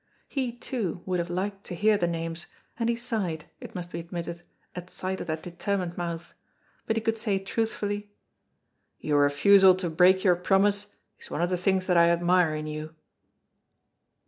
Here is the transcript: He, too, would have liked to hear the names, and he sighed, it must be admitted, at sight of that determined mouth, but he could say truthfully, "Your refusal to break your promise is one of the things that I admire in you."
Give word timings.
He, 0.27 0.51
too, 0.51 1.03
would 1.05 1.19
have 1.19 1.29
liked 1.29 1.63
to 1.65 1.75
hear 1.75 1.95
the 1.95 2.07
names, 2.07 2.47
and 2.79 2.89
he 2.89 2.95
sighed, 2.95 3.45
it 3.59 3.75
must 3.75 3.91
be 3.91 3.99
admitted, 3.99 4.41
at 4.73 4.89
sight 4.89 5.21
of 5.21 5.27
that 5.27 5.43
determined 5.43 5.95
mouth, 5.95 6.33
but 6.87 6.97
he 6.97 7.01
could 7.01 7.19
say 7.19 7.37
truthfully, 7.37 8.11
"Your 8.99 9.21
refusal 9.21 9.75
to 9.75 9.91
break 9.91 10.23
your 10.23 10.35
promise 10.35 10.87
is 11.19 11.29
one 11.29 11.43
of 11.43 11.51
the 11.51 11.55
things 11.55 11.85
that 11.85 11.97
I 11.97 12.09
admire 12.09 12.55
in 12.55 12.65
you." 12.65 12.95